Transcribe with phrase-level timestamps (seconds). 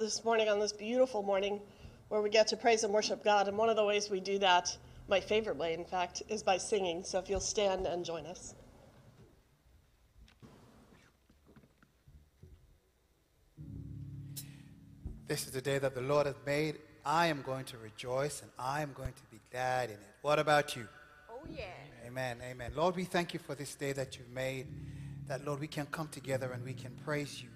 [0.00, 1.60] this morning on this beautiful morning
[2.08, 3.48] where we get to praise and worship God.
[3.48, 4.74] And one of the ways we do that,
[5.08, 7.04] my favorite way, in fact, is by singing.
[7.04, 8.54] So if you'll stand and join us.
[15.28, 16.78] This is the day that the Lord has made.
[17.04, 20.14] I am going to rejoice and I am going to be glad in it.
[20.22, 20.88] What about you?
[21.30, 21.64] Oh, yeah.
[22.06, 22.38] Amen.
[22.42, 22.72] Amen.
[22.74, 24.66] Lord, we thank you for this day that you've made.
[25.28, 27.48] That, Lord, we can come together and we can praise you.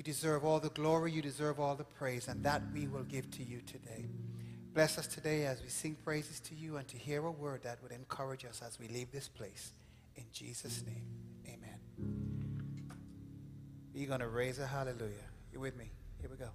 [0.00, 3.30] You deserve all the glory, you deserve all the praise, and that we will give
[3.32, 4.06] to you today.
[4.72, 7.82] Bless us today as we sing praises to you and to hear a word that
[7.82, 9.74] would encourage us as we leave this place.
[10.16, 11.04] In Jesus' name,
[11.46, 11.78] amen.
[13.92, 15.28] You're going to raise a hallelujah.
[15.52, 15.90] You with me?
[16.22, 16.48] Here we go.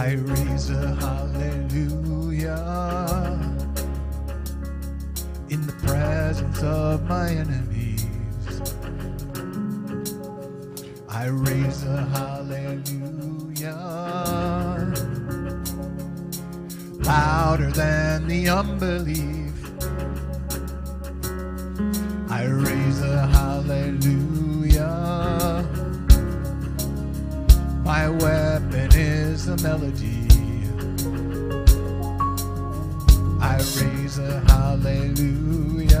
[0.00, 2.56] I raise a hallelujah
[5.50, 8.06] in the presence of my enemies.
[11.06, 13.76] I raise a hallelujah
[17.04, 19.52] louder than the unbelief.
[22.30, 24.88] I raise a hallelujah.
[27.84, 28.59] My weapon
[29.40, 30.28] is a melody.
[33.40, 36.00] I raise a hallelujah.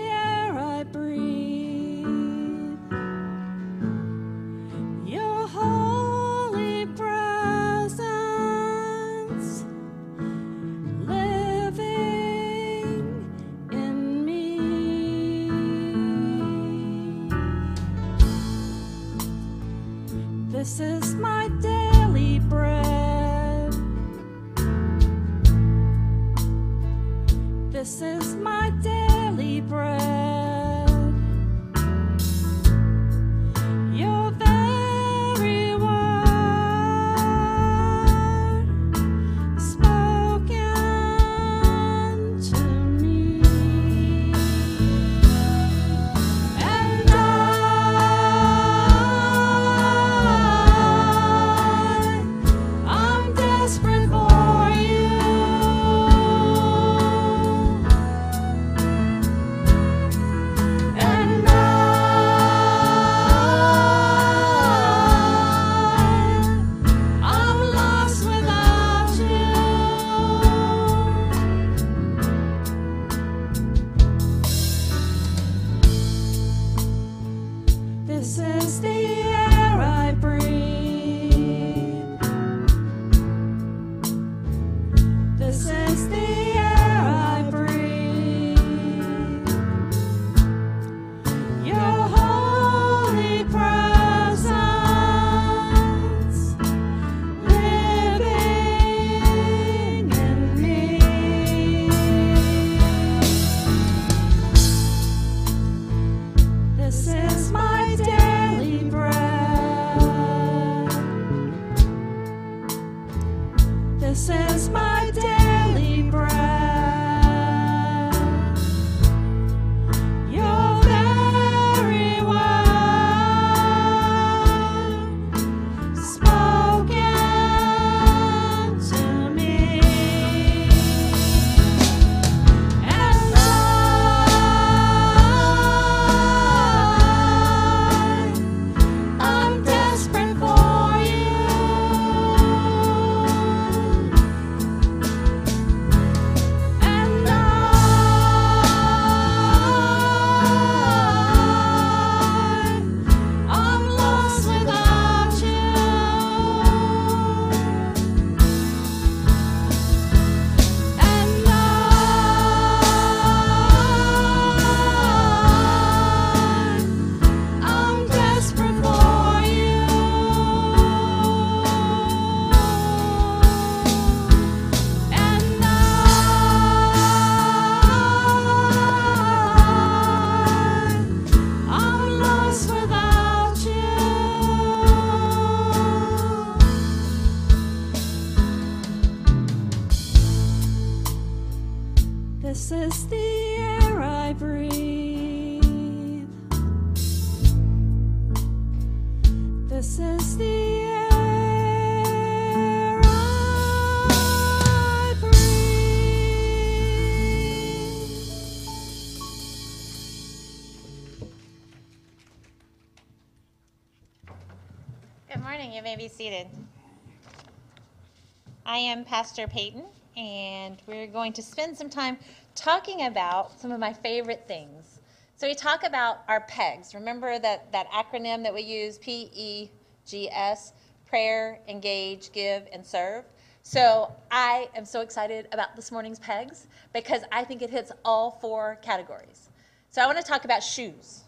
[218.71, 219.83] I am Pastor Peyton,
[220.15, 222.17] and we're going to spend some time
[222.55, 225.01] talking about some of my favorite things.
[225.35, 226.93] So we talk about our PEGs.
[226.93, 229.69] Remember that, that acronym that we use, P E
[230.05, 230.71] G S,
[231.05, 233.25] prayer, engage, give, and serve.
[233.61, 238.31] So I am so excited about this morning's PEGs because I think it hits all
[238.39, 239.49] four categories.
[239.89, 241.25] So I want to talk about shoes.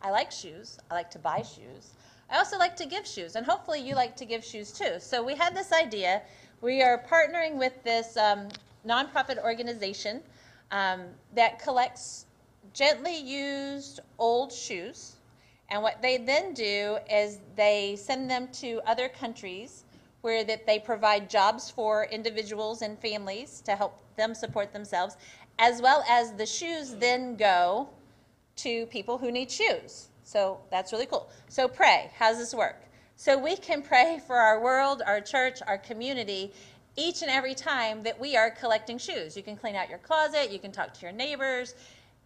[0.00, 0.78] I like shoes.
[0.92, 1.94] I like to buy shoes.
[2.30, 5.00] I also like to give shoes, and hopefully you like to give shoes too.
[5.00, 6.22] So we had this idea.
[6.64, 8.48] We are partnering with this um,
[8.88, 10.22] nonprofit organization
[10.70, 11.02] um,
[11.34, 12.24] that collects
[12.72, 15.16] gently used old shoes.
[15.68, 19.84] And what they then do is they send them to other countries
[20.22, 25.18] where that they provide jobs for individuals and families to help them support themselves,
[25.58, 27.90] as well as the shoes then go
[28.56, 30.08] to people who need shoes.
[30.22, 31.28] So that's really cool.
[31.50, 32.10] So pray.
[32.16, 32.80] How does this work?
[33.16, 36.52] So we can pray for our world, our church, our community
[36.96, 39.36] each and every time that we are collecting shoes.
[39.36, 41.74] You can clean out your closet, you can talk to your neighbors.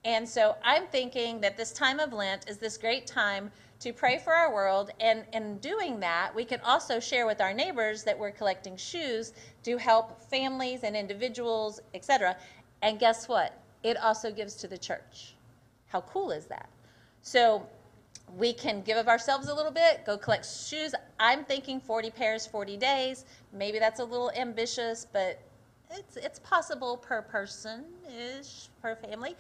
[0.05, 4.19] And so I'm thinking that this time of Lent is this great time to pray
[4.19, 4.91] for our world.
[5.01, 9.33] And in doing that, we can also share with our neighbors that we're collecting shoes
[9.65, 12.37] to help families and individuals, etc.
[12.83, 13.59] And guess what?
[13.83, 15.35] it also gives to the church.
[15.89, 16.69] How cool is that?
[17.23, 17.67] So
[18.37, 20.95] we can give of ourselves a little bit, go collect shoes.
[21.19, 23.25] I'm thinking 40 pairs, 40 days.
[23.53, 25.41] Maybe that's a little ambitious, but
[25.91, 29.37] it's, it's possible per person ish, per family.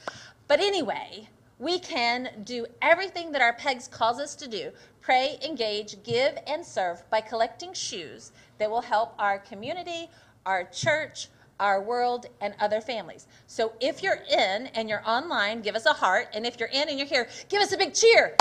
[0.47, 1.28] But anyway,
[1.59, 6.64] we can do everything that our pegs calls us to do pray, engage, give, and
[6.64, 10.11] serve by collecting shoes that will help our community,
[10.45, 11.28] our church,
[11.60, 13.26] our world, and other families.
[13.46, 16.28] So if you're in and you're online, give us a heart.
[16.34, 18.36] And if you're in and you're here, give us a big cheer.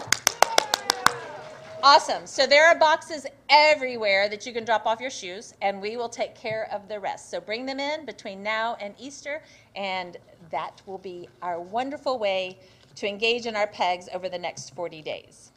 [1.83, 2.25] Awesome.
[2.25, 6.09] So there are boxes everywhere that you can drop off your shoes, and we will
[6.09, 7.29] take care of the rest.
[7.29, 9.43] So bring them in between now and Easter,
[9.75, 10.17] and
[10.49, 12.57] that will be our wonderful way
[12.95, 15.51] to engage in our pegs over the next 40 days.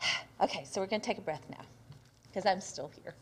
[0.40, 1.64] Okay, so we're going to take a breath now,
[2.28, 3.12] because I'm still here.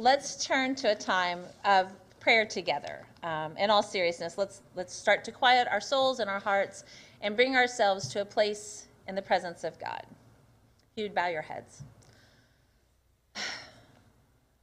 [0.00, 3.06] Let's turn to a time of prayer together.
[3.22, 6.84] Um, in all seriousness, let's let's start to quiet our souls and our hearts,
[7.20, 10.00] and bring ourselves to a place in the presence of God.
[10.96, 11.82] If you'd bow your heads.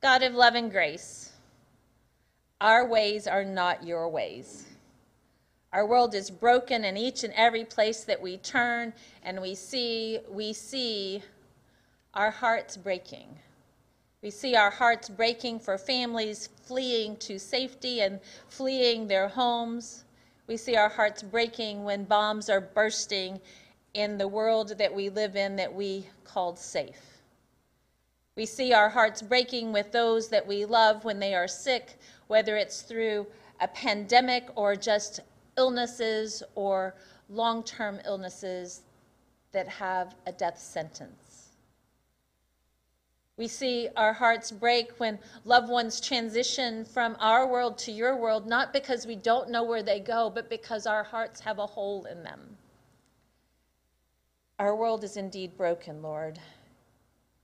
[0.01, 1.34] God of love and grace,
[2.60, 4.65] our ways are not your ways.
[5.72, 8.91] Our world is broken in each and every place that we turn
[9.22, 11.22] and we see, we see
[12.15, 13.38] our hearts breaking.
[14.24, 18.20] We see our hearts breaking for families fleeing to safety and
[18.50, 20.06] fleeing their homes.
[20.48, 23.40] We see our hearts breaking when bombs are bursting
[23.94, 27.22] in the world that we live in that we called safe.
[28.36, 32.56] We see our hearts breaking with those that we love when they are sick, whether
[32.58, 33.28] it's through
[33.60, 35.20] a pandemic or just
[35.58, 36.96] illnesses or
[37.30, 38.82] long term illnesses
[39.52, 41.27] that have a death sentence.
[43.38, 48.48] We see our hearts break when loved ones transition from our world to your world,
[48.48, 52.06] not because we don't know where they go, but because our hearts have a hole
[52.06, 52.58] in them.
[54.58, 56.39] Our world is indeed broken, Lord,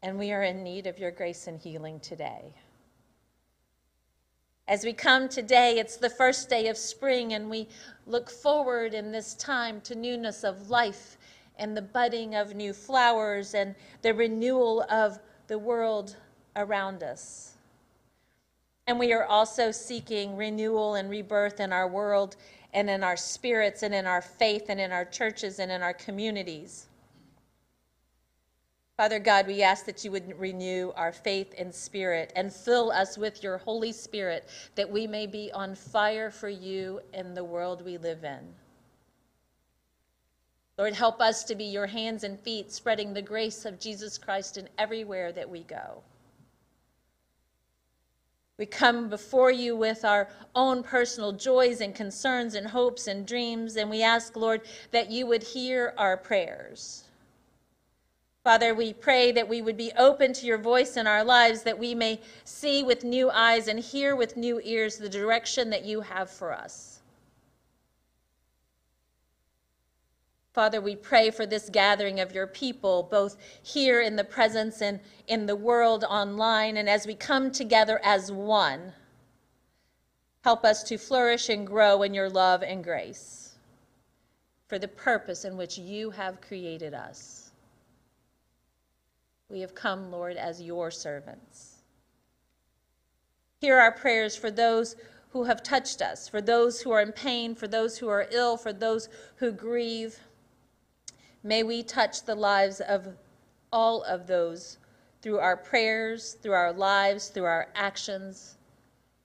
[0.02, 2.56] and we are in need of your grace and healing today.
[4.68, 7.68] As we come today, it's the first day of spring, and we
[8.08, 11.18] look forward in this time to newness of life
[11.60, 15.20] and the budding of new flowers and the renewal of
[15.54, 16.16] the world
[16.56, 17.52] around us.
[18.88, 22.38] And we are also seeking renewal and rebirth in our world
[22.74, 25.94] and in our spirits and in our faith and in our churches and in our
[25.94, 26.88] communities.
[28.98, 33.16] Father God, we ask that you would renew our faith and spirit and fill us
[33.16, 37.86] with your Holy Spirit that we may be on fire for you in the world
[37.86, 38.56] we live in.
[40.78, 44.58] Lord, help us to be your hands and feet, spreading the grace of Jesus Christ
[44.58, 46.02] in everywhere that we go.
[48.58, 53.76] We come before you with our own personal joys and concerns and hopes and dreams,
[53.76, 54.62] and we ask, Lord,
[54.92, 57.04] that you would hear our prayers.
[58.44, 61.80] Father, we pray that we would be open to your voice in our lives, that
[61.80, 66.02] we may see with new eyes and hear with new ears the direction that you
[66.02, 66.93] have for us.
[70.54, 75.00] Father, we pray for this gathering of your people, both here in the presence and
[75.28, 78.94] in the world online, and as we come together as one,
[80.44, 83.56] help us to flourish and grow in your love and grace
[84.68, 87.52] for the purpose in which you have created us.
[89.50, 91.78] We have come, Lord, as your servants.
[93.60, 94.96] Hear our prayers for those
[95.30, 98.56] who have touched us, for those who are in pain, for those who are ill,
[98.56, 100.20] for those who grieve.
[101.44, 103.08] May we touch the lives of
[103.72, 104.78] all of those
[105.22, 108.58] through our prayers, through our lives, through our actions,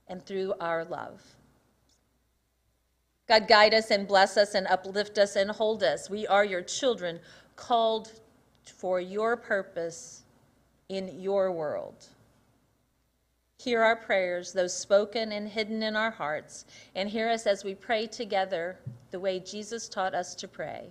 [0.08, 1.22] and through our love.
[3.28, 6.08] God, guide us and bless us and uplift us and hold us.
[6.08, 7.20] We are your children,
[7.56, 8.10] called
[8.64, 10.22] for your purpose
[10.88, 12.06] in your world.
[13.58, 17.74] Hear our prayers, those spoken and hidden in our hearts, and hear us as we
[17.74, 18.78] pray together
[19.10, 20.90] the way Jesus taught us to pray.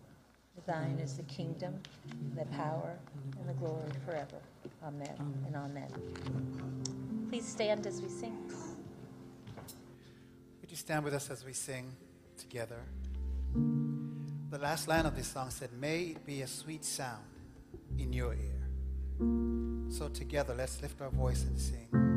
[0.55, 1.79] For thine is the kingdom,
[2.35, 2.97] the power,
[3.39, 4.37] and the glory forever.
[4.83, 5.15] Amen
[5.45, 5.87] and amen.
[7.29, 8.37] Please stand as we sing.
[10.61, 11.91] Would you stand with us as we sing
[12.37, 12.79] together?
[13.53, 17.23] The last line of this song said, May it be a sweet sound
[17.97, 18.61] in your ear.
[19.89, 22.10] So, together, let's lift our voice and sing.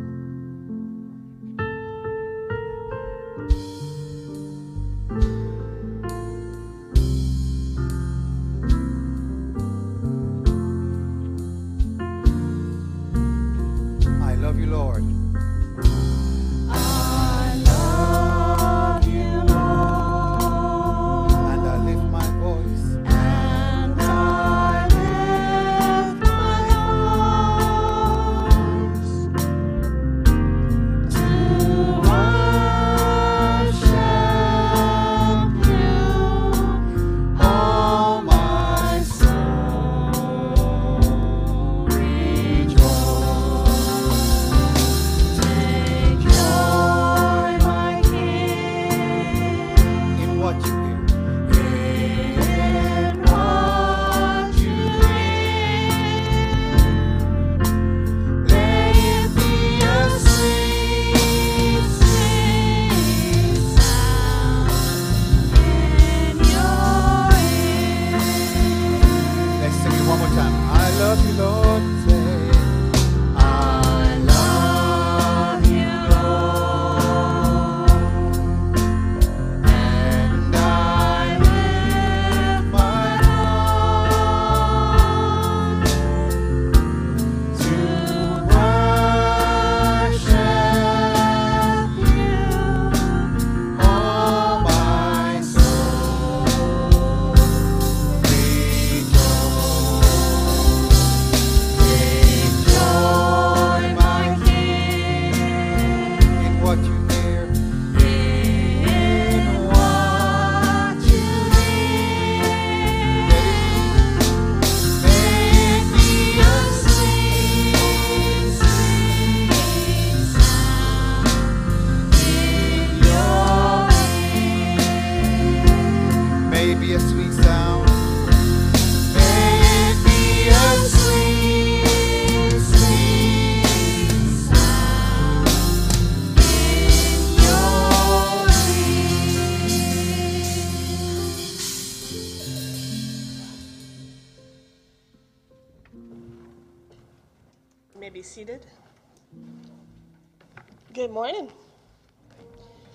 [151.14, 151.48] Morning.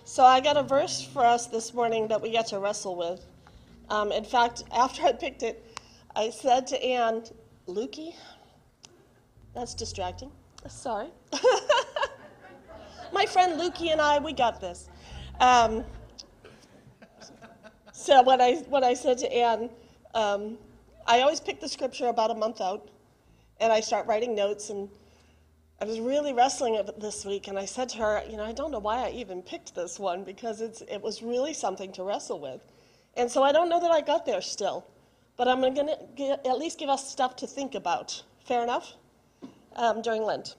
[0.03, 3.25] So I got a verse for us this morning that we get to wrestle with.
[3.89, 5.65] Um, in fact, after I picked it,
[6.17, 7.23] I said to Anne,
[7.65, 8.13] Lukey,
[9.55, 10.33] that's distracting.
[10.67, 11.07] Sorry.
[13.13, 14.89] My friend Lukey and I, we got this.
[15.39, 15.85] Um,
[17.93, 19.69] so when I when I said to Anne,
[20.13, 20.57] um,
[21.07, 22.89] I always pick the scripture about a month out,
[23.61, 24.71] and I start writing notes.
[24.71, 24.89] And
[25.81, 28.51] I was really wrestling it this week, and I said to her, you know, I
[28.51, 32.03] don't know why I even picked this one because it's it was really something to
[32.03, 32.61] wrestle with,
[33.15, 34.85] and so I don't know that I got there still,
[35.37, 35.87] but I'm going
[36.17, 38.23] to at least give us stuff to think about.
[38.43, 38.95] Fair enough.
[39.75, 40.55] Um, during Lent.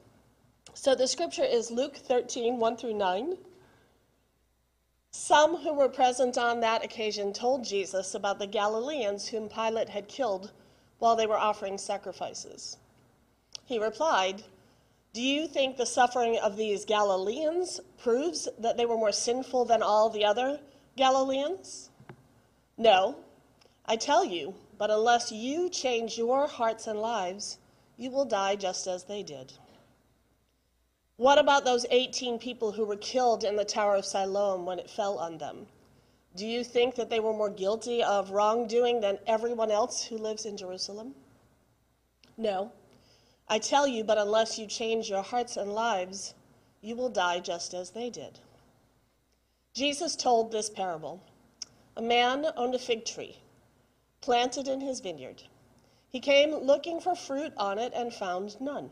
[0.72, 3.36] So the scripture is Luke 13, 1 through 9.
[5.10, 10.08] Some who were present on that occasion told Jesus about the Galileans whom Pilate had
[10.08, 10.52] killed
[11.00, 12.78] while they were offering sacrifices.
[13.66, 14.44] He replied,
[15.12, 19.82] Do you think the suffering of these Galileans proves that they were more sinful than
[19.82, 20.60] all the other
[20.96, 21.90] Galileans?
[22.78, 23.16] No,
[23.86, 27.58] I tell you, but unless you change your hearts and lives,
[27.96, 29.52] you will die just as they did.
[31.16, 34.88] What about those 18 people who were killed in the Tower of Siloam when it
[34.88, 35.66] fell on them?
[36.36, 40.46] Do you think that they were more guilty of wrongdoing than everyone else who lives
[40.46, 41.14] in Jerusalem?
[42.38, 42.72] No.
[43.52, 46.34] I tell you, but unless you change your hearts and lives,
[46.80, 48.38] you will die just as they did.
[49.74, 51.20] Jesus told this parable
[51.96, 53.38] A man owned a fig tree,
[54.20, 55.42] planted in his vineyard.
[56.10, 58.90] He came looking for fruit on it and found none.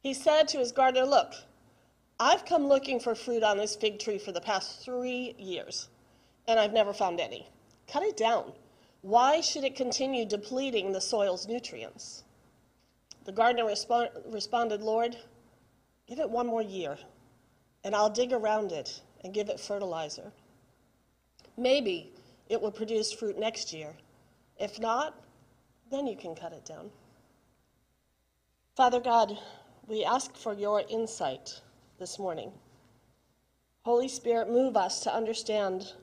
[0.00, 1.34] He said to his gardener, Look,
[2.18, 5.90] I've come looking for fruit on this fig tree for the past three years,
[6.48, 7.50] and I've never found any.
[7.86, 8.54] Cut it down.
[9.02, 12.24] Why should it continue depleting the soil's nutrients?
[13.26, 15.16] The gardener respon- responded, Lord,
[16.06, 16.96] give it one more year,
[17.82, 20.32] and I'll dig around it and give it fertilizer.
[21.56, 22.12] Maybe
[22.48, 23.96] it will produce fruit next year.
[24.60, 25.20] If not,
[25.90, 26.90] then you can cut it down.
[28.76, 29.36] Father God,
[29.88, 31.60] we ask for your insight
[31.98, 32.52] this morning.
[33.82, 35.94] Holy Spirit, move us to understand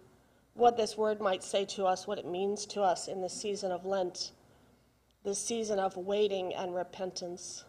[0.55, 3.71] what this word might say to us, what it means to us in this season
[3.71, 4.31] of Lent.
[5.23, 7.63] This season of waiting and repentance.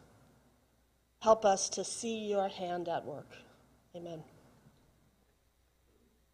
[1.21, 3.31] Help us to see your hand at work.
[3.97, 4.23] Amen.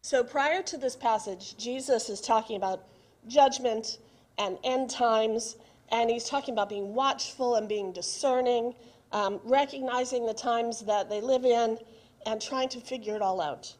[0.01, 2.87] So, prior to this passage, Jesus is talking about
[3.27, 3.99] judgment
[4.39, 5.57] and end times,
[5.89, 8.73] and he's talking about being watchful and being discerning,
[9.11, 11.77] um, recognizing the times that they live in,
[12.25, 13.75] and trying to figure it all out.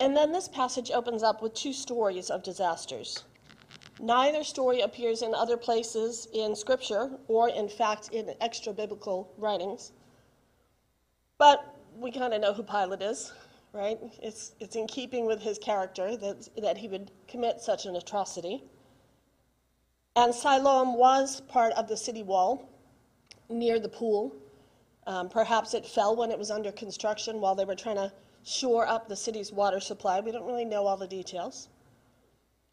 [0.00, 3.22] And then this passage opens up with two stories of disasters.
[4.02, 9.92] Neither story appears in other places in Scripture or, in fact, in extra biblical writings.
[11.38, 13.32] But we kind of know who Pilate is,
[13.72, 14.00] right?
[14.20, 18.64] It's, it's in keeping with his character that, that he would commit such an atrocity.
[20.16, 22.68] And Siloam was part of the city wall
[23.48, 24.34] near the pool.
[25.06, 28.12] Um, perhaps it fell when it was under construction while they were trying to
[28.42, 30.18] shore up the city's water supply.
[30.18, 31.68] We don't really know all the details.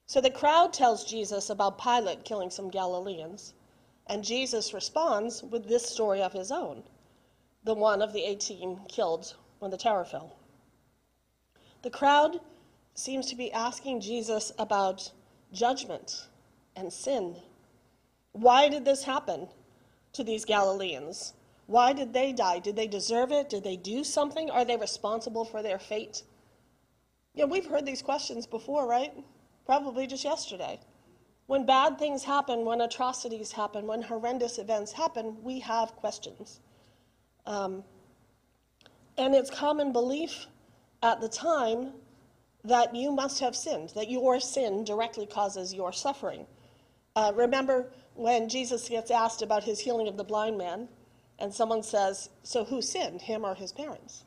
[0.10, 3.54] So the crowd tells Jesus about Pilate killing some Galileans,
[4.08, 6.82] and Jesus responds with this story of his own
[7.64, 10.36] the one of the 18 killed when the tower fell.
[11.84, 12.42] The crowd
[12.96, 15.12] seems to be asking Jesus about
[15.54, 16.26] judgment
[16.76, 17.36] and sin.
[18.32, 19.48] Why did this happen
[20.14, 21.34] to these Galileans?
[21.68, 22.58] Why did they die?
[22.58, 23.48] Did they deserve it?
[23.48, 24.50] Did they do something?
[24.50, 26.24] Are they responsible for their fate?
[27.36, 29.14] Yeah, we've heard these questions before, right?
[29.70, 30.80] Probably just yesterday.
[31.46, 36.60] When bad things happen, when atrocities happen, when horrendous events happen, we have questions.
[37.46, 37.84] Um,
[39.16, 40.48] and it's common belief
[41.04, 41.92] at the time
[42.64, 46.48] that you must have sinned, that your sin directly causes your suffering.
[47.16, 50.90] Uh, remember when Jesus gets asked about his healing of the blind man,
[51.38, 54.24] and someone says, So who sinned, him or his parents?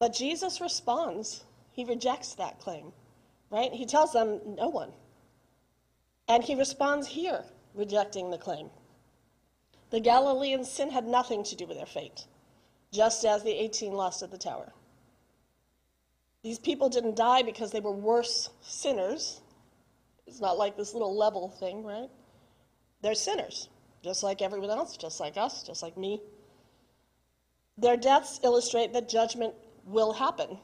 [0.00, 2.90] But Jesus responds, he rejects that claim,
[3.50, 3.72] right?
[3.72, 4.92] He tells them, No one.
[6.28, 8.70] And he responds here, rejecting the claim.
[9.90, 12.26] The Galileans' sin had nothing to do with their fate,
[12.92, 14.72] just as the 18 lost at the tower.
[16.42, 19.40] These people didn't die because they were worse sinners.
[20.26, 22.10] It's not like this little level thing, right?
[23.00, 23.68] They're sinners,
[24.04, 26.20] just like everyone else, just like us, just like me.
[27.78, 29.54] Their deaths illustrate that judgment
[29.86, 30.58] will happen.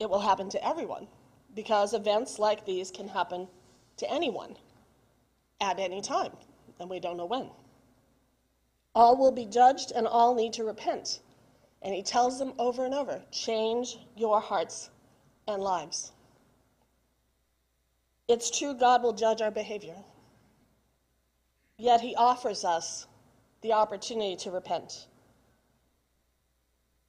[0.00, 1.08] It will happen to everyone
[1.54, 3.48] because events like these can happen
[3.96, 4.56] to anyone
[5.60, 6.32] at any time,
[6.80, 7.50] and we don't know when.
[8.94, 11.20] All will be judged and all need to repent.
[11.82, 14.90] And he tells them over and over change your hearts
[15.46, 16.12] and lives.
[18.28, 19.96] It's true, God will judge our behavior.
[21.76, 23.06] Yet he offers us
[23.60, 25.06] the opportunity to repent.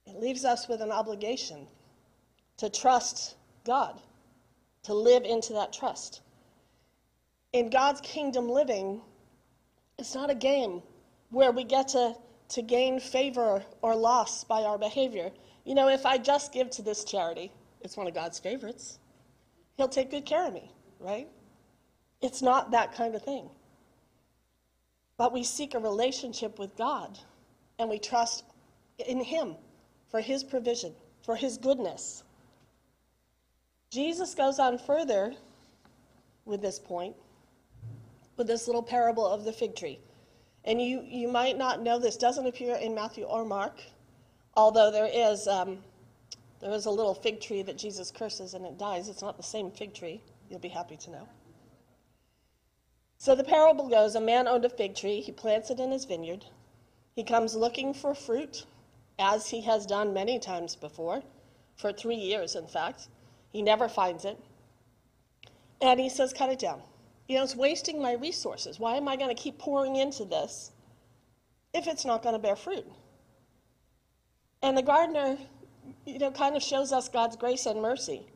[0.06, 1.66] It leaves us with an obligation
[2.58, 4.00] to trust God,
[4.86, 6.20] to live into that trust.
[7.52, 9.00] In God's kingdom living,
[9.98, 10.80] it's not a game
[11.30, 12.14] where we get to,
[12.50, 15.32] to gain favor or loss by our behavior.
[15.64, 19.00] You know, if I just give to this charity, it's one of God's favorites,
[19.76, 20.70] He'll take good care of me,
[21.00, 21.28] right?
[22.22, 23.50] It's not that kind of thing.
[25.18, 27.18] But we seek a relationship with God
[27.80, 28.44] and we trust
[29.04, 29.56] in Him
[30.10, 30.94] for His provision,
[31.24, 32.22] for His goodness.
[33.96, 35.32] Jesus goes on further
[36.44, 37.16] with this point,
[38.36, 39.98] with this little parable of the fig tree.
[40.66, 43.80] And you, you might not know this doesn't appear in Matthew or Mark,
[44.54, 45.78] although there is, um,
[46.60, 49.08] there is a little fig tree that Jesus curses and it dies.
[49.08, 50.20] It's not the same fig tree.
[50.50, 51.28] You'll be happy to know.
[53.16, 56.04] So the parable goes a man owned a fig tree, he plants it in his
[56.04, 56.44] vineyard.
[57.14, 58.66] He comes looking for fruit,
[59.18, 61.22] as he has done many times before,
[61.76, 63.08] for three years, in fact.
[63.52, 64.38] He never finds it.
[65.80, 66.82] And he says, Cut it down.
[67.28, 68.78] You know, it's wasting my resources.
[68.78, 70.70] Why am I going to keep pouring into this
[71.74, 72.86] if it's not going to bear fruit?
[74.62, 75.36] And the gardener,
[76.04, 78.26] you know, kind of shows us God's grace and mercy.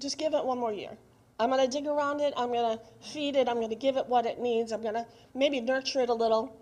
[0.00, 0.96] Just give it one more year.
[1.38, 2.34] I'm going to dig around it.
[2.36, 3.48] I'm going to feed it.
[3.48, 4.72] I'm going to give it what it needs.
[4.72, 6.56] I'm going to maybe nurture it a little.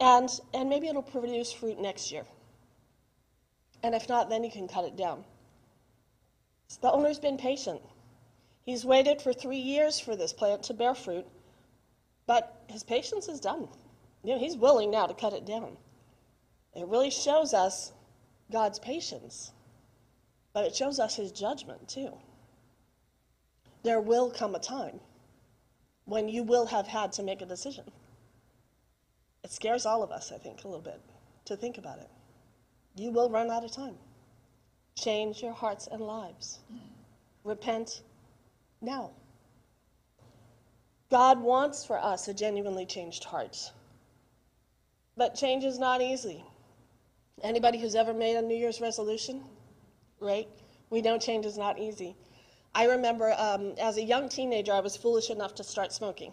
[0.00, 2.24] And, and maybe it'll produce fruit next year.
[3.82, 5.24] And if not, then you can cut it down.
[6.76, 7.80] The owner's been patient.
[8.64, 11.26] He's waited for three years for this plant to bear fruit,
[12.26, 13.68] but his patience is done.
[14.22, 15.76] You know, he's willing now to cut it down.
[16.74, 17.92] It really shows us
[18.52, 19.52] God's patience,
[20.52, 22.12] but it shows us his judgment too.
[23.82, 25.00] There will come a time
[26.04, 27.90] when you will have had to make a decision.
[29.42, 31.00] It scares all of us, I think, a little bit
[31.46, 32.10] to think about it.
[32.94, 33.96] You will run out of time.
[34.94, 36.58] Change your hearts and lives.
[37.44, 38.02] Repent
[38.80, 39.10] now.
[41.10, 43.72] God wants for us a genuinely changed heart.
[45.16, 46.44] But change is not easy.
[47.42, 49.42] Anybody who's ever made a New Year's resolution,
[50.20, 50.48] right?
[50.90, 52.14] We know change is not easy.
[52.74, 56.32] I remember um, as a young teenager, I was foolish enough to start smoking.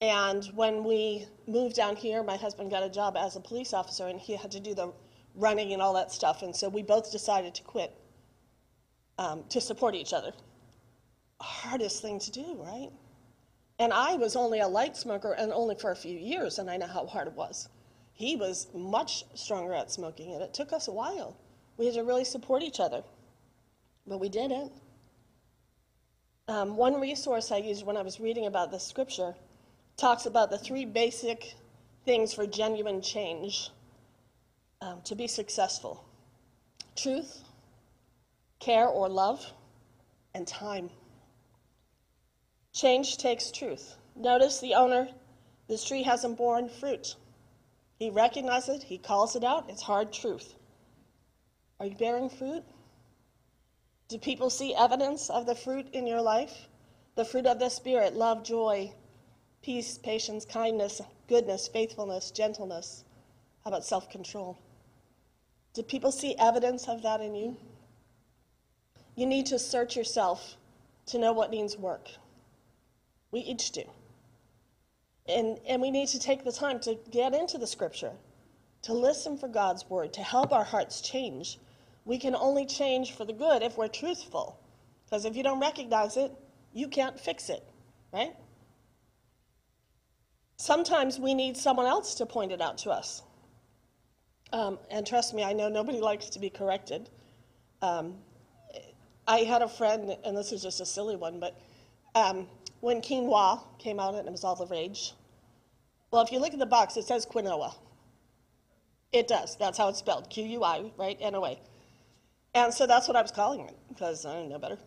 [0.00, 4.06] And when we moved down here, my husband got a job as a police officer
[4.06, 4.92] and he had to do the
[5.36, 6.42] running and all that stuff.
[6.42, 7.92] And so we both decided to quit
[9.18, 10.32] um, to support each other.
[11.40, 12.90] Hardest thing to do, right?
[13.78, 16.78] And I was only a light smoker and only for a few years, and I
[16.78, 17.68] know how hard it was.
[18.14, 21.36] He was much stronger at smoking, and it took us a while.
[21.76, 23.02] We had to really support each other,
[24.06, 24.72] but we did it.
[26.48, 29.34] Um, one resource I used when I was reading about this scripture
[29.98, 31.54] talks about the three basic
[32.06, 33.70] things for genuine change
[34.86, 36.04] um, to be successful
[36.94, 37.42] truth,
[38.60, 39.44] care or love,
[40.34, 40.88] and time.
[42.72, 43.96] Change takes truth.
[44.14, 45.08] Notice the owner,
[45.68, 47.16] this tree hasn't borne fruit.
[47.98, 50.54] He recognizes it, he calls it out, it's hard truth.
[51.80, 52.62] Are you bearing fruit?
[54.08, 56.68] Do people see evidence of the fruit in your life?
[57.16, 58.92] The fruit of the Spirit love, joy,
[59.62, 63.04] peace, patience, kindness, goodness, faithfulness, gentleness.
[63.64, 64.58] How about self control?
[65.76, 67.54] Do people see evidence of that in you?
[69.14, 70.56] You need to search yourself
[71.04, 72.08] to know what needs work.
[73.30, 73.82] We each do.
[75.28, 78.12] And, and we need to take the time to get into the scripture,
[78.82, 81.58] to listen for God's word, to help our hearts change.
[82.06, 84.58] We can only change for the good if we're truthful.
[85.04, 86.32] Because if you don't recognize it,
[86.72, 87.62] you can't fix it,
[88.14, 88.34] right?
[90.56, 93.20] Sometimes we need someone else to point it out to us.
[94.52, 97.10] Um, and trust me, I know nobody likes to be corrected.
[97.82, 98.14] Um,
[99.28, 101.60] I had a friend, and this is just a silly one, but
[102.14, 102.46] um,
[102.80, 105.14] when quinoa came out and it was all the rage,
[106.10, 107.74] well, if you look at the box, it says quinoa.
[109.12, 109.56] It does.
[109.56, 111.16] That's how it's spelled Q U I, right?
[111.20, 111.58] N O A.
[112.54, 114.78] And so that's what I was calling it because I didn't know better.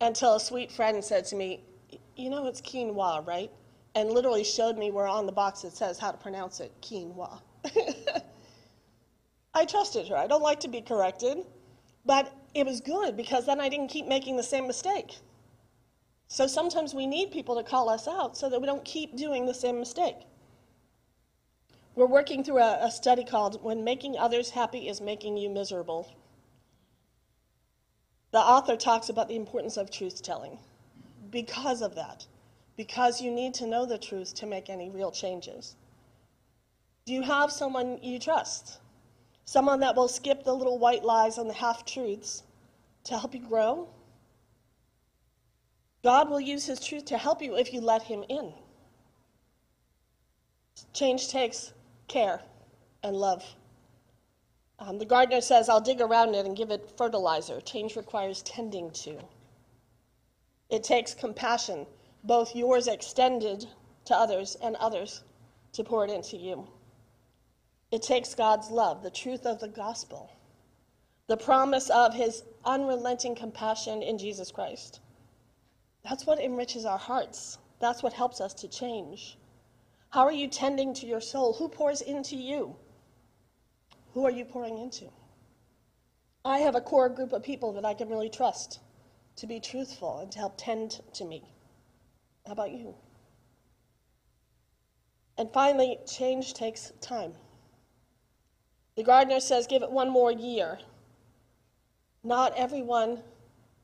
[0.00, 1.60] Until a sweet friend said to me,
[2.16, 3.50] You know, it's quinoa, right?
[3.94, 7.40] And literally showed me where on the box it says how to pronounce it quinoa.
[9.54, 10.16] I trusted her.
[10.16, 11.38] I don't like to be corrected,
[12.04, 15.18] but it was good because then I didn't keep making the same mistake.
[16.28, 19.44] So sometimes we need people to call us out so that we don't keep doing
[19.44, 20.16] the same mistake.
[21.94, 26.10] We're working through a, a study called When Making Others Happy is Making You Miserable.
[28.30, 30.58] The author talks about the importance of truth telling
[31.30, 32.26] because of that,
[32.76, 35.76] because you need to know the truth to make any real changes.
[37.04, 38.78] Do you have someone you trust?
[39.52, 42.42] Someone that will skip the little white lies and the half truths
[43.04, 43.86] to help you grow?
[46.02, 48.54] God will use his truth to help you if you let him in.
[50.94, 51.74] Change takes
[52.08, 52.40] care
[53.02, 53.44] and love.
[54.78, 57.60] Um, the gardener says, I'll dig around it and give it fertilizer.
[57.60, 59.18] Change requires tending to.
[60.70, 61.86] It takes compassion,
[62.24, 63.66] both yours extended
[64.06, 65.22] to others and others
[65.74, 66.66] to pour it into you.
[67.92, 70.32] It takes God's love, the truth of the gospel,
[71.28, 75.00] the promise of his unrelenting compassion in Jesus Christ.
[76.02, 77.58] That's what enriches our hearts.
[77.80, 79.36] That's what helps us to change.
[80.08, 81.52] How are you tending to your soul?
[81.52, 82.74] Who pours into you?
[84.14, 85.10] Who are you pouring into?
[86.46, 88.80] I have a core group of people that I can really trust
[89.36, 91.42] to be truthful and to help tend to me.
[92.46, 92.94] How about you?
[95.36, 97.34] And finally, change takes time.
[98.96, 100.78] The gardener says, give it one more year.
[102.22, 103.22] Not everyone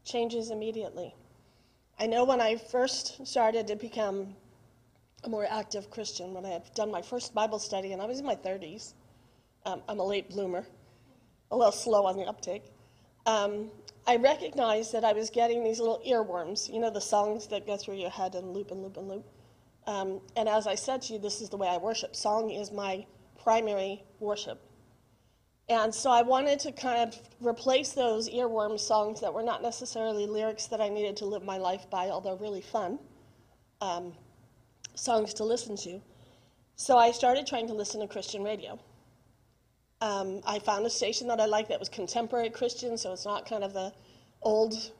[0.04, 1.14] changes immediately.
[1.98, 4.36] I know when I first started to become
[5.24, 8.20] a more active Christian, when I had done my first Bible study, and I was
[8.20, 8.92] in my 30s,
[9.66, 10.64] um, I'm a late bloomer,
[11.50, 12.64] a little slow on the uptake.
[13.26, 13.70] Um,
[14.06, 17.76] I recognized that I was getting these little earworms, you know, the songs that go
[17.76, 19.26] through your head and loop and loop and loop.
[19.86, 22.14] Um, and as I said to you, this is the way I worship.
[22.14, 23.04] Song is my
[23.42, 24.67] primary worship.
[25.70, 30.26] And so I wanted to kind of replace those earworm songs that were not necessarily
[30.26, 32.98] lyrics that I needed to live my life by, although really fun
[33.82, 34.14] um,
[34.94, 36.00] songs to listen to.
[36.76, 38.78] So I started trying to listen to Christian radio.
[40.00, 43.46] Um, I found a station that I liked that was contemporary Christian, so it's not
[43.48, 43.92] kind of the
[44.42, 44.92] old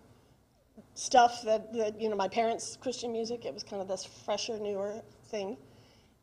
[0.95, 3.47] stuff that, that you know my parents' Christian music.
[3.47, 5.01] It was kind of this fresher, newer
[5.31, 5.57] thing.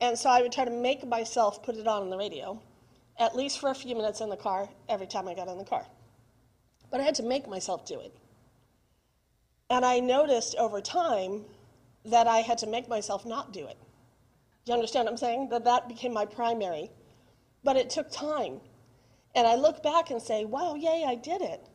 [0.02, 2.62] And so I would try to make myself put it on the radio
[3.18, 5.66] at least for a few minutes in the car every time I got in the
[5.66, 5.86] car.
[6.92, 8.14] But I had to make myself do it.
[9.70, 11.46] And I noticed over time
[12.06, 13.78] that I had to make myself not do it.
[14.66, 15.50] You understand what I'm saying?
[15.50, 16.92] That that became my primary.
[17.64, 18.60] But it took time.
[19.34, 21.68] And I look back and say, wow, yay, I did it.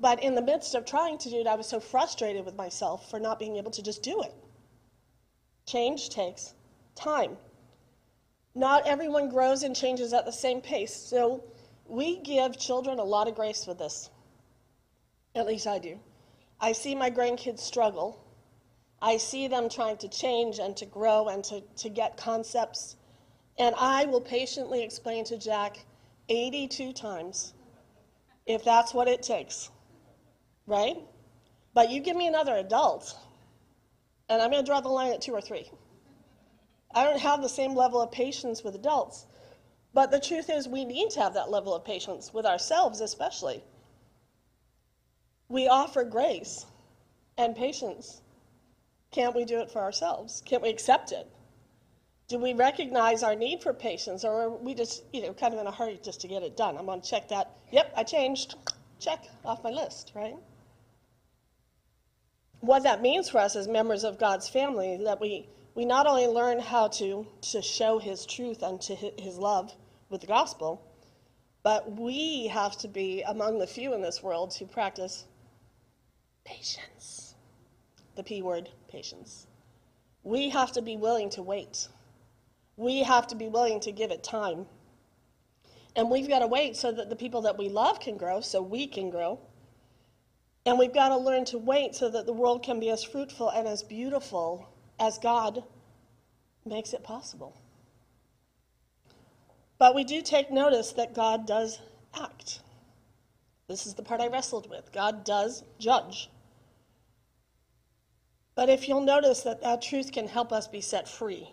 [0.00, 3.10] But in the midst of trying to do it, I was so frustrated with myself
[3.10, 4.34] for not being able to just do it.
[5.66, 6.54] Change takes
[6.94, 7.36] time.
[8.54, 10.94] Not everyone grows and changes at the same pace.
[10.94, 11.44] So
[11.86, 14.10] we give children a lot of grace with this.
[15.34, 15.98] At least I do.
[16.60, 18.24] I see my grandkids struggle.
[19.00, 22.96] I see them trying to change and to grow and to, to get concepts.
[23.58, 25.84] And I will patiently explain to Jack
[26.28, 27.54] 82 times
[28.46, 29.70] if that's what it takes.
[30.66, 30.96] Right?
[31.74, 33.16] But you give me another adult,
[34.28, 35.70] and I'm going to draw the line at two or three.
[36.94, 39.26] I don't have the same level of patience with adults.
[39.94, 43.62] But the truth is, we need to have that level of patience with ourselves, especially.
[45.48, 46.66] We offer grace
[47.36, 48.20] and patience.
[49.10, 50.42] Can't we do it for ourselves?
[50.44, 51.26] Can't we accept it?
[52.28, 55.60] Do we recognize our need for patience, or are we just, you know, kind of
[55.60, 56.76] in a hurry just to get it done?
[56.76, 57.56] I'm going to check that.
[57.72, 58.54] Yep, I changed.
[59.00, 60.36] Check off my list, right?
[62.60, 65.48] What that means for us as members of God's family that we
[65.78, 69.72] we not only learn how to to show His truth and to His love
[70.10, 70.84] with the gospel,
[71.62, 75.24] but we have to be among the few in this world who practice
[76.44, 77.36] patience.
[78.16, 79.46] The P word, patience.
[80.24, 81.86] We have to be willing to wait.
[82.76, 84.66] We have to be willing to give it time.
[85.94, 88.60] And we've got to wait so that the people that we love can grow, so
[88.60, 89.38] we can grow.
[90.66, 93.50] And we've got to learn to wait so that the world can be as fruitful
[93.50, 95.64] and as beautiful as God
[96.64, 97.56] makes it possible.
[99.78, 101.78] But we do take notice that God does
[102.14, 102.60] act.
[103.68, 104.90] This is the part I wrestled with.
[104.92, 106.30] God does judge.
[108.54, 111.48] But if you'll notice that that truth can help us be set free.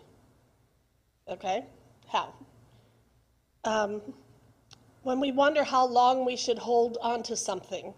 [1.28, 1.64] Okay?
[2.08, 2.34] How?
[3.64, 4.00] Um,
[5.02, 7.94] when we wonder how long we should hold on to something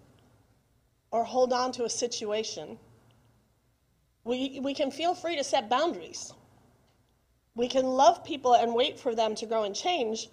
[1.10, 2.78] or hold on to a situation,
[4.24, 6.32] we, we can feel free to set boundaries.
[7.54, 10.28] We can love people and wait for them to grow and change,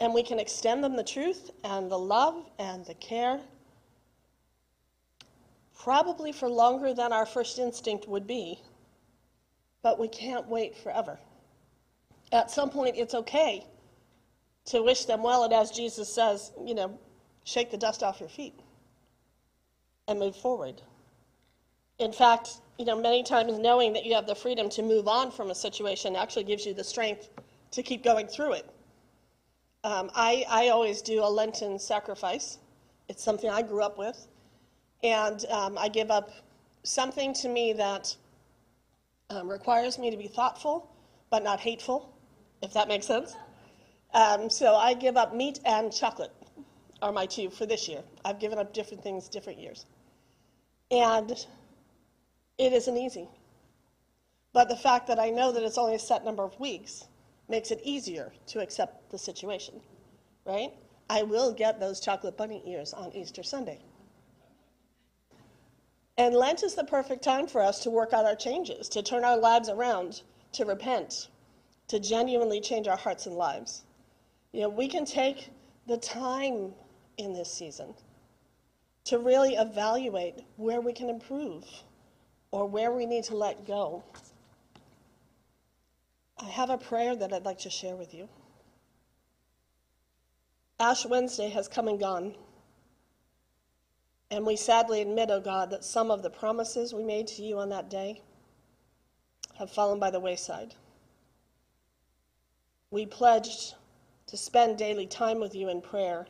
[0.00, 3.40] and we can extend them the truth and the love and the care,
[5.78, 8.58] probably for longer than our first instinct would be.
[9.82, 11.18] But we can't wait forever.
[12.32, 13.66] At some point, it's okay
[14.66, 16.98] to wish them well, and as Jesus says, you know,
[17.44, 18.58] shake the dust off your feet
[20.08, 20.80] and move forward.
[21.98, 25.30] In fact, you know, many times knowing that you have the freedom to move on
[25.30, 27.28] from a situation actually gives you the strength
[27.70, 28.68] to keep going through it.
[29.84, 32.58] Um, I, I always do a Lenten sacrifice.
[33.08, 34.26] It's something I grew up with.
[35.02, 36.30] And um, I give up
[36.82, 38.16] something to me that
[39.30, 40.90] um, requires me to be thoughtful,
[41.30, 42.12] but not hateful,
[42.62, 43.36] if that makes sense.
[44.14, 46.32] Um, so I give up meat and chocolate
[47.02, 48.02] are my two for this year.
[48.24, 49.84] I've given up different things different years.
[50.90, 51.46] And
[52.58, 53.28] it isn't easy.
[54.52, 57.04] But the fact that I know that it's only a set number of weeks
[57.48, 59.80] makes it easier to accept the situation,
[60.44, 60.72] right?
[61.10, 63.80] I will get those chocolate bunny ears on Easter Sunday.
[66.16, 69.24] And Lent is the perfect time for us to work out our changes, to turn
[69.24, 71.28] our lives around, to repent,
[71.88, 73.84] to genuinely change our hearts and lives.
[74.52, 75.50] You know, we can take
[75.88, 76.72] the time
[77.18, 77.94] in this season
[79.04, 81.64] to really evaluate where we can improve
[82.54, 84.04] or where we need to let go.
[86.38, 88.28] I have a prayer that I'd like to share with you.
[90.78, 92.36] Ash Wednesday has come and gone.
[94.30, 97.42] And we sadly admit, O oh God, that some of the promises we made to
[97.42, 98.22] you on that day
[99.58, 100.76] have fallen by the wayside.
[102.92, 103.74] We pledged
[104.28, 106.28] to spend daily time with you in prayer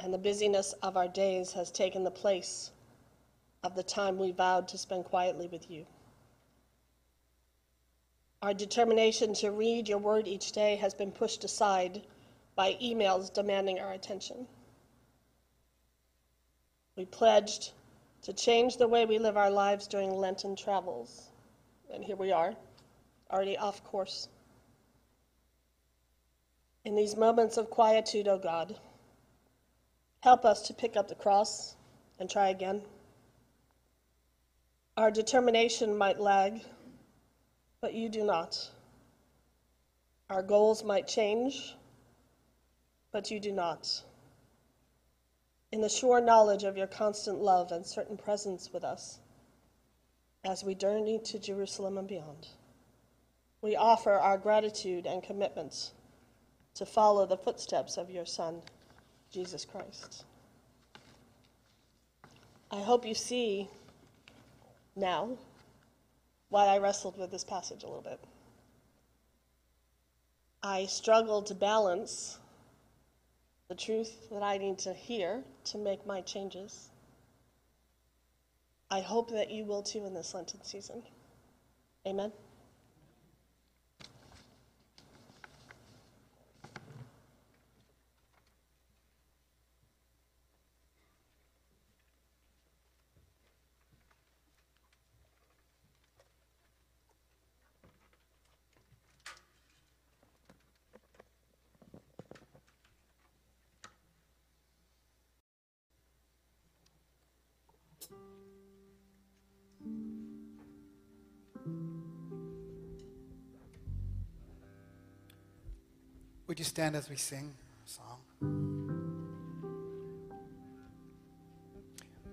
[0.00, 2.72] and the busyness of our days has taken the place
[3.64, 5.84] of the time we vowed to spend quietly with you.
[8.42, 12.02] Our determination to read your word each day has been pushed aside
[12.54, 14.46] by emails demanding our attention.
[16.94, 17.72] We pledged
[18.22, 21.30] to change the way we live our lives during Lenten travels.
[21.92, 22.54] And here we are,
[23.32, 24.28] already off course.
[26.84, 28.76] In these moments of quietude, O oh God,
[30.24, 31.76] Help us to pick up the cross
[32.18, 32.80] and try again.
[34.96, 36.60] Our determination might lag,
[37.80, 38.70] but you do not.
[40.30, 41.74] Our goals might change,
[43.10, 44.02] but you do not.
[45.72, 49.18] In the sure knowledge of your constant love and certain presence with us,
[50.44, 52.46] as we journey to Jerusalem and beyond.
[53.62, 55.90] We offer our gratitude and commitments
[56.74, 58.62] to follow the footsteps of your Son,
[59.32, 60.24] Jesus Christ.
[62.70, 63.68] I hope you see
[64.96, 65.36] now
[66.48, 68.20] why I wrestled with this passage a little bit.
[70.62, 72.38] I struggled to balance
[73.68, 76.90] the truth that I need to hear to make my changes.
[78.90, 81.02] I hope that you will too in this Lenten season.
[82.06, 82.32] Amen.
[116.54, 117.52] Would you stand as we sing
[117.84, 118.20] a song?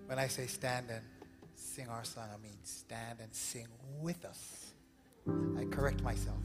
[0.05, 1.01] When I say stand and
[1.55, 3.65] sing our song, I mean stand and sing
[3.99, 4.73] with us.
[5.57, 6.37] I correct myself.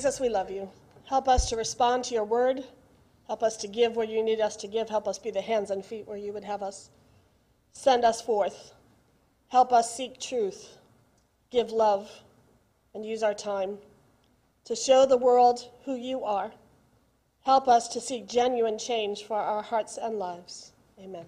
[0.00, 0.66] Jesus, we love you.
[1.04, 2.64] Help us to respond to your word.
[3.26, 4.88] Help us to give where you need us to give.
[4.88, 6.88] Help us be the hands and feet where you would have us.
[7.74, 8.72] Send us forth.
[9.48, 10.78] Help us seek truth,
[11.50, 12.10] give love,
[12.94, 13.76] and use our time
[14.64, 16.50] to show the world who you are.
[17.42, 20.72] Help us to seek genuine change for our hearts and lives.
[20.98, 21.26] Amen.